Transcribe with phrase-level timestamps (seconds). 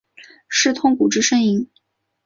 [0.47, 1.69] 是痛苦之呻吟？